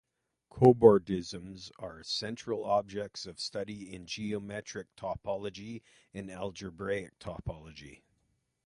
Cobordisms 0.49 1.71
are 1.77 2.01
central 2.01 2.63
objects 2.65 3.27
of 3.27 3.39
study 3.39 3.93
in 3.93 4.07
geometric 4.07 4.87
topology 4.95 5.83
and 6.11 6.31
algebraic 6.31 7.19
topology. 7.19 8.01